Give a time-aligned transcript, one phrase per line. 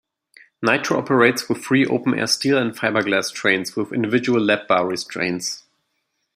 [0.63, 5.65] Nitro operates with three open-air steel and fiberglass trains with individual lap bar restraints.